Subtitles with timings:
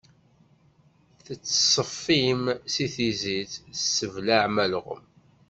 [1.25, 2.41] Tettṣeffim
[2.73, 5.03] si tizit, tesseblaɛem alɣem.